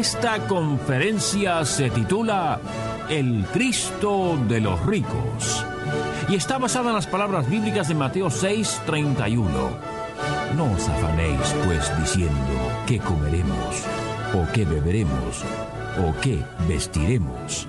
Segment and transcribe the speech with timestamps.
[0.00, 2.58] Esta conferencia se titula
[3.10, 5.66] El Cristo de los ricos
[6.26, 9.46] y está basada en las palabras bíblicas de Mateo 6, 31.
[10.56, 12.32] No os afanéis pues diciendo
[12.86, 13.84] qué comeremos,
[14.32, 15.44] o qué beberemos,
[16.02, 17.68] o qué vestiremos.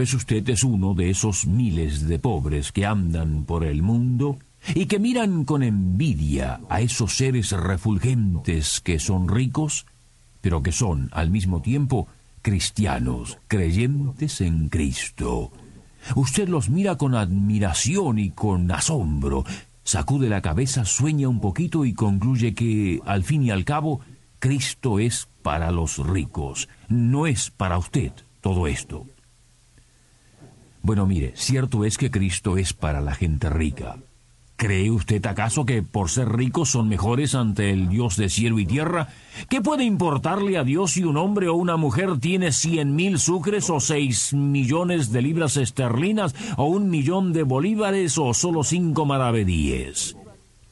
[0.00, 4.38] Usted es uno de esos miles de pobres que andan por el mundo
[4.74, 9.86] y que miran con envidia a esos seres refulgentes que son ricos,
[10.40, 12.08] pero que son al mismo tiempo
[12.42, 15.52] cristianos, creyentes en Cristo.
[16.14, 19.44] Usted los mira con admiración y con asombro,
[19.84, 24.00] sacude la cabeza, sueña un poquito y concluye que, al fin y al cabo,
[24.38, 29.06] Cristo es para los ricos, no es para usted todo esto.
[30.82, 33.96] Bueno, mire, cierto es que Cristo es para la gente rica,
[34.60, 38.66] ¿Cree usted acaso que por ser ricos son mejores ante el Dios de cielo y
[38.66, 39.08] tierra?
[39.48, 43.70] ¿Qué puede importarle a Dios si un hombre o una mujer tiene cien mil sucres
[43.70, 50.14] o seis millones de libras esterlinas o un millón de bolívares o solo cinco maravedíes?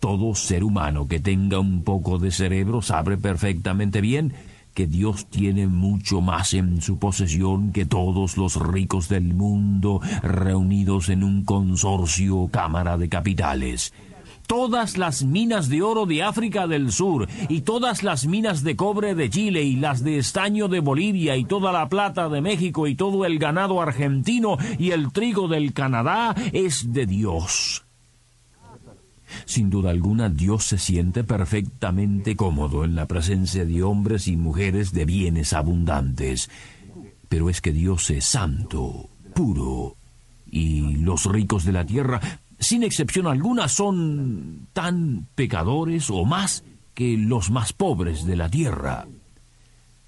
[0.01, 4.35] Todo ser humano que tenga un poco de cerebro sabe perfectamente bien
[4.79, 11.09] que Dios tiene mucho más en su posesión que todos los ricos del mundo reunidos
[11.09, 13.93] en un consorcio cámara de capitales.
[14.47, 19.17] Todas las minas de oro de África del Sur y todas las minas de cobre
[19.17, 22.95] de Chile y las de estaño de Bolivia y toda la plata de México y
[22.95, 27.88] todo el ganado argentino y el trigo del Canadá es de Dios.
[29.45, 34.93] Sin duda alguna, Dios se siente perfectamente cómodo en la presencia de hombres y mujeres
[34.93, 36.51] de bienes abundantes.
[37.29, 39.97] Pero es que Dios es santo, puro,
[40.51, 42.21] y los ricos de la tierra,
[42.59, 46.65] sin excepción alguna, son tan pecadores o más
[46.95, 49.07] que los más pobres de la tierra.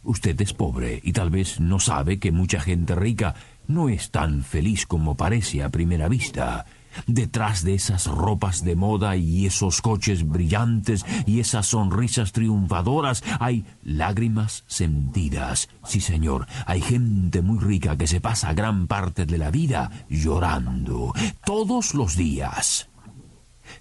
[0.03, 3.35] Usted es pobre y tal vez no sabe que mucha gente rica
[3.69, 6.67] no es tan feliz como parece a primera vista.
[7.07, 13.65] Detrás de esas ropas de moda y esos coches brillantes y esas sonrisas triunfadoras hay
[13.83, 15.69] lágrimas sentidas.
[15.85, 21.13] Sí, señor, hay gente muy rica que se pasa gran parte de la vida llorando,
[21.45, 22.89] todos los días.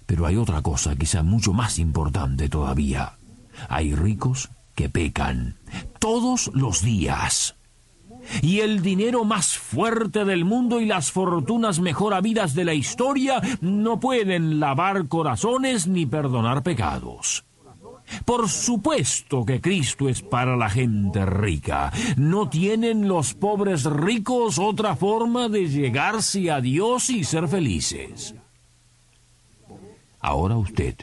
[0.06, 3.18] Pero hay otra cosa quizá mucho más importante todavía.
[3.68, 5.56] Hay ricos que pecan,
[5.98, 7.56] todos los días
[8.42, 13.40] y el dinero más fuerte del mundo y las fortunas mejor habidas de la historia
[13.60, 17.44] no pueden lavar corazones ni perdonar pecados.
[18.24, 21.92] Por supuesto que Cristo es para la gente rica.
[22.16, 28.34] ¿No tienen los pobres ricos otra forma de llegarse a Dios y ser felices?
[30.20, 30.96] Ahora usted,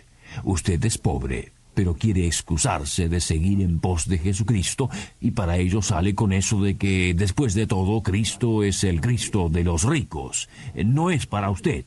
[0.43, 4.89] usted es pobre, pero quiere excusarse de seguir en pos de Jesucristo
[5.21, 9.47] y para ello sale con eso de que después de todo Cristo es el Cristo
[9.47, 11.85] de los ricos, no es para usted.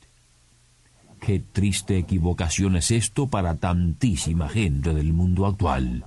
[1.19, 6.05] Qué triste equivocación es esto para tantísima gente del mundo actual.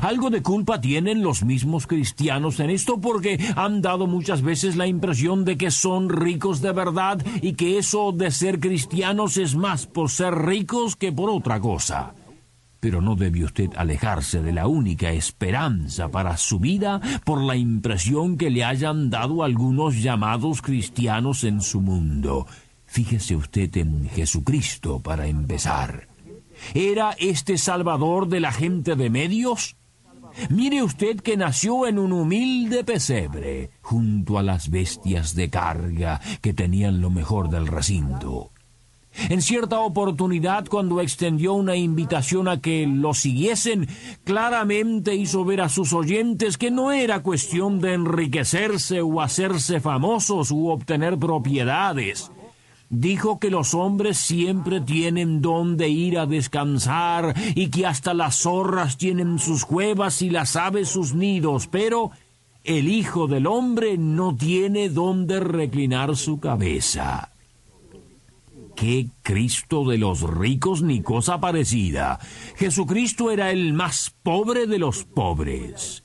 [0.00, 4.86] Algo de culpa tienen los mismos cristianos en esto porque han dado muchas veces la
[4.86, 9.86] impresión de que son ricos de verdad y que eso de ser cristianos es más
[9.86, 12.14] por ser ricos que por otra cosa
[12.86, 18.36] pero no debe usted alejarse de la única esperanza para su vida por la impresión
[18.36, 22.46] que le hayan dado algunos llamados cristianos en su mundo.
[22.86, 26.06] Fíjese usted en Jesucristo para empezar.
[26.74, 29.74] ¿Era este Salvador de la gente de medios?
[30.48, 36.54] Mire usted que nació en un humilde pesebre, junto a las bestias de carga que
[36.54, 38.52] tenían lo mejor del recinto.
[39.28, 43.88] En cierta oportunidad, cuando extendió una invitación a que lo siguiesen,
[44.24, 50.50] claramente hizo ver a sus oyentes que no era cuestión de enriquecerse o hacerse famosos
[50.50, 52.30] u obtener propiedades.
[52.88, 58.96] Dijo que los hombres siempre tienen donde ir a descansar y que hasta las zorras
[58.96, 62.12] tienen sus cuevas y las aves sus nidos, pero
[62.62, 67.32] el Hijo del Hombre no tiene donde reclinar su cabeza.
[68.76, 72.20] Qué Cristo de los ricos ni cosa parecida.
[72.56, 76.04] Jesucristo era el más pobre de los pobres.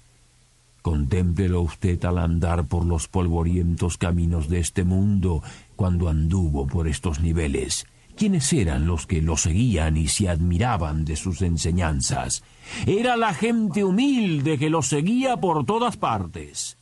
[0.81, 5.43] Contémplelo usted al andar por los polvorientos caminos de este mundo
[5.75, 7.85] cuando anduvo por estos niveles.
[8.15, 12.41] ¿Quiénes eran los que lo seguían y se admiraban de sus enseñanzas?
[12.87, 16.77] Era la gente humilde que lo seguía por todas partes.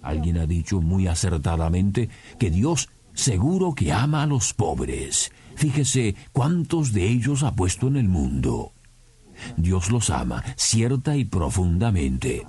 [0.00, 2.08] Alguien ha dicho muy acertadamente
[2.38, 5.32] que Dios seguro que ama a los pobres.
[5.56, 8.72] Fíjese cuántos de ellos ha puesto en el mundo.
[9.56, 12.46] Dios los ama cierta y profundamente.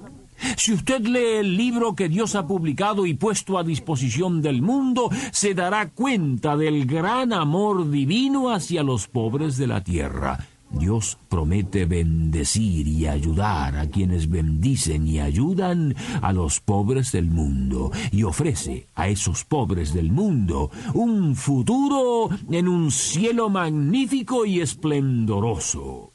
[0.57, 5.09] Si usted lee el libro que Dios ha publicado y puesto a disposición del mundo,
[5.31, 10.39] se dará cuenta del gran amor divino hacia los pobres de la tierra.
[10.71, 17.91] Dios promete bendecir y ayudar a quienes bendicen y ayudan a los pobres del mundo
[18.11, 26.13] y ofrece a esos pobres del mundo un futuro en un cielo magnífico y esplendoroso.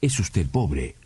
[0.00, 0.96] ¿Es usted pobre?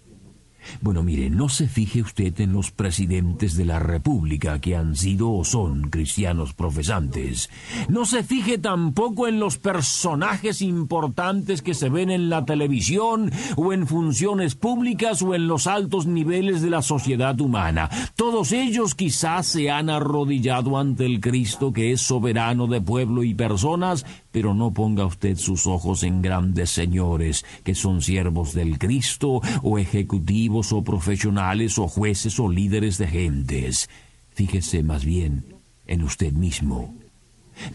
[0.81, 5.31] Bueno, mire, no se fije usted en los presidentes de la República que han sido
[5.32, 7.50] o son cristianos profesantes.
[7.88, 13.72] No se fije tampoco en los personajes importantes que se ven en la televisión o
[13.72, 17.88] en funciones públicas o en los altos niveles de la sociedad humana.
[18.16, 23.34] Todos ellos quizás se han arrodillado ante el Cristo que es soberano de pueblo y
[23.34, 24.05] personas,
[24.38, 29.79] pero no ponga usted sus ojos en grandes señores que son siervos del Cristo o
[29.81, 33.90] ejecutivos o profesionales o jueces o líderes de gentes.
[34.31, 35.56] Fíjese más bien
[35.88, 36.94] en usted mismo.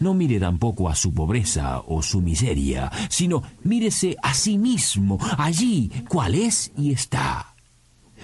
[0.00, 5.90] No mire tampoco a su pobreza o su miseria, sino mírese a sí mismo, allí,
[6.08, 7.54] cuál es y está.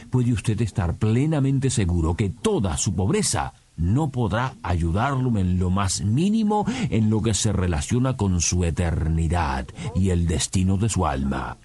[0.08, 6.02] Puede usted estar plenamente seguro que toda su pobreza no podrá ayudarlo en lo más
[6.02, 11.56] mínimo en lo que se relaciona con su eternidad y el destino de su alma.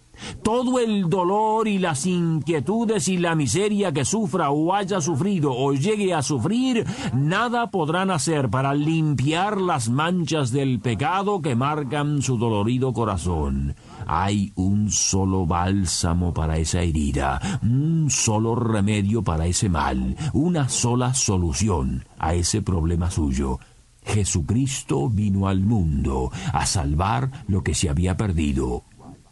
[0.44, 5.74] Todo el dolor y las inquietudes y la miseria que sufra o haya sufrido o
[5.74, 12.38] llegue a sufrir, nada podrán hacer para limpiar las manchas del pecado que marcan su
[12.38, 13.76] dolorido corazón.
[14.08, 21.14] Hay un solo bálsamo para esa herida, un solo remedio para ese mal, una sola
[21.14, 23.60] solución a ese problema suyo.
[24.06, 28.84] Jesucristo vino al mundo a salvar lo que se había perdido,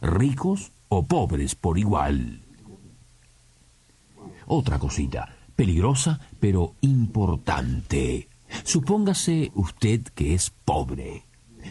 [0.02, 2.42] ricos o pobres por igual.
[4.48, 8.30] Otra cosita, peligrosa pero importante.
[8.64, 11.26] Supóngase usted que es pobre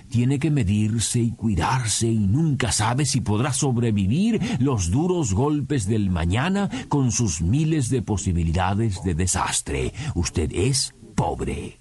[0.09, 6.11] tiene que medirse y cuidarse y nunca sabe si podrá sobrevivir los duros golpes del
[6.11, 9.93] mañana con sus miles de posibilidades de desastre.
[10.15, 11.79] Usted es pobre.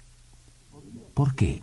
[1.14, 1.62] ¿Por qué?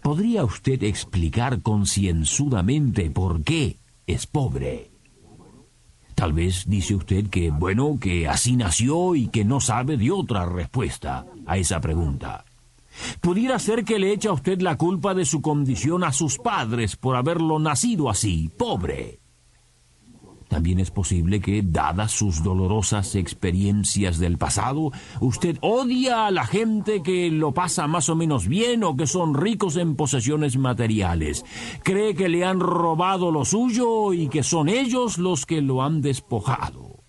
[0.00, 4.90] ¿Podría usted explicar concienzudamente por qué es pobre?
[6.14, 10.46] Tal vez dice usted que, bueno, que así nació y que no sabe de otra
[10.46, 12.44] respuesta a esa pregunta.
[13.20, 16.96] Pudiera ser que le eche a usted la culpa de su condición a sus padres
[16.96, 19.21] por haberlo nacido así, pobre.
[20.52, 27.02] También es posible que, dadas sus dolorosas experiencias del pasado, usted odia a la gente
[27.02, 31.46] que lo pasa más o menos bien o que son ricos en posesiones materiales.
[31.82, 36.02] Cree que le han robado lo suyo y que son ellos los que lo han
[36.02, 37.02] despojado.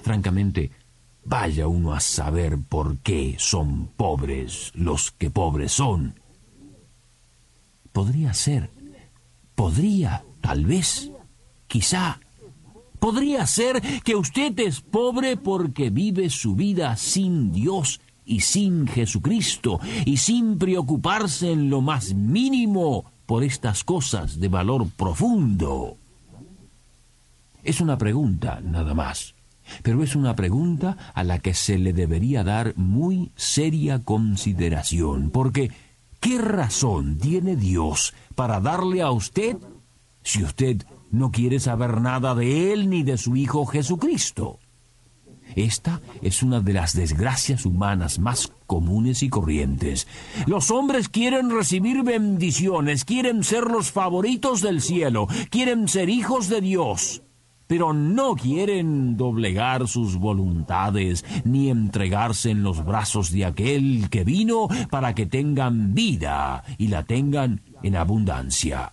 [0.00, 0.70] Francamente,
[1.24, 6.18] Vaya uno a saber por qué son pobres los que pobres son.
[7.92, 8.70] Podría ser,
[9.54, 11.11] podría, tal vez,
[11.72, 12.20] quizá,
[12.98, 19.80] podría ser que usted es pobre porque vive su vida sin Dios y sin Jesucristo
[20.04, 25.96] y sin preocuparse en lo más mínimo por estas cosas de valor profundo.
[27.64, 29.34] Es una pregunta, nada más
[29.82, 35.70] pero es una pregunta a la que se le debería dar muy seria consideración, porque
[36.20, 39.56] ¿qué razón tiene Dios para darle a usted
[40.22, 44.58] si usted no quiere saber nada de Él ni de su Hijo Jesucristo?
[45.54, 50.08] Esta es una de las desgracias humanas más comunes y corrientes.
[50.46, 56.60] Los hombres quieren recibir bendiciones, quieren ser los favoritos del cielo, quieren ser hijos de
[56.60, 57.22] Dios
[57.72, 64.68] pero no quieren doblegar sus voluntades ni entregarse en los brazos de aquel que vino
[64.90, 68.92] para que tengan vida y la tengan en abundancia.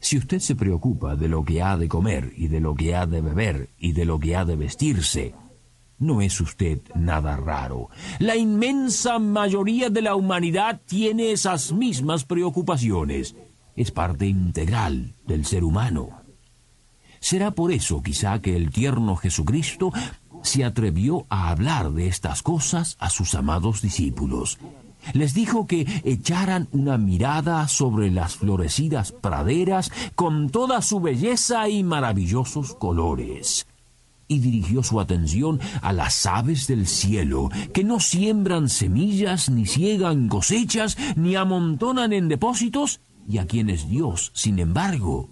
[0.00, 3.06] Si usted se preocupa de lo que ha de comer y de lo que ha
[3.06, 5.34] de beber y de lo que ha de vestirse,
[6.00, 7.88] No es usted nada raro.
[8.20, 13.34] La inmensa mayoría de la humanidad tiene esas mismas preocupaciones.
[13.74, 16.10] Es parte integral del ser humano.
[17.18, 19.92] Será por eso quizá que el tierno Jesucristo
[20.42, 24.58] se atrevió a hablar de estas cosas a sus amados discípulos.
[25.12, 31.82] Les dijo que echaran una mirada sobre las florecidas praderas con toda su belleza y
[31.82, 33.66] maravillosos colores
[34.28, 40.28] y dirigió su atención a las aves del cielo, que no siembran semillas, ni ciegan
[40.28, 45.28] cosechas, ni amontonan en depósitos, y a quienes Dios, sin embargo,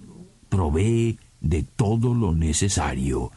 [0.49, 3.31] provee de todo lo necesario.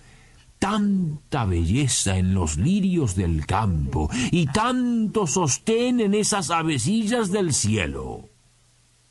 [0.59, 8.27] Tanta belleza en los lirios del campo y tanto sostén en esas avecillas del cielo.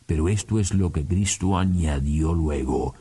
[0.04, 2.94] Pero esto es lo que Cristo añadió luego.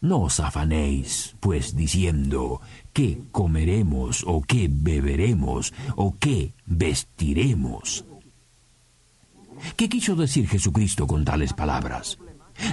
[0.00, 2.60] No os afanéis, pues, diciendo,
[2.92, 8.04] ¿qué comeremos o qué beberemos o qué vestiremos?
[9.76, 12.18] ¿Qué quiso decir Jesucristo con tales palabras?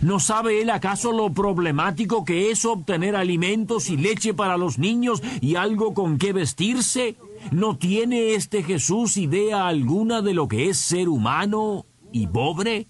[0.02, 5.22] ¿No sabe él acaso lo problemático que es obtener alimentos y leche para los niños
[5.42, 7.16] y algo con qué vestirse?
[7.52, 12.88] ¿No tiene este Jesús idea alguna de lo que es ser humano y pobre?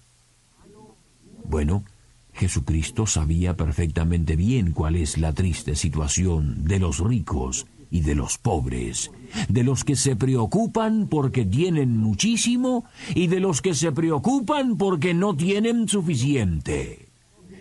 [1.44, 1.84] Bueno,
[2.32, 8.38] Jesucristo sabía perfectamente bien cuál es la triste situación de los ricos y de los
[8.38, 9.12] pobres,
[9.48, 15.14] de los que se preocupan porque tienen muchísimo y de los que se preocupan porque
[15.14, 17.06] no tienen suficiente.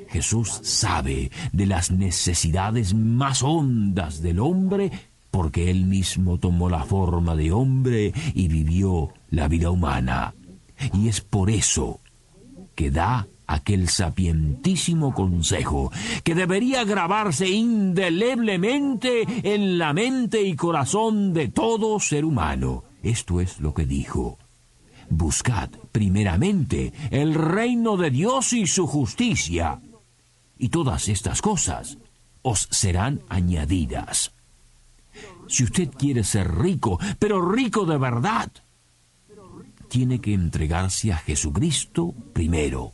[0.09, 4.91] Jesús sabe de las necesidades más hondas del hombre
[5.29, 10.33] porque él mismo tomó la forma de hombre y vivió la vida humana.
[10.95, 11.99] Y es por eso
[12.73, 15.91] que da aquel sapientísimo consejo
[16.23, 22.83] que debería grabarse indeleblemente en la mente y corazón de todo ser humano.
[23.01, 24.37] Esto es lo que dijo.
[25.09, 29.79] Buscad primeramente el reino de Dios y su justicia,
[30.57, 31.97] y todas estas cosas
[32.41, 34.31] os serán añadidas.
[35.47, 38.51] Si usted quiere ser rico, pero rico de verdad,
[39.89, 42.93] tiene que entregarse a Jesucristo primero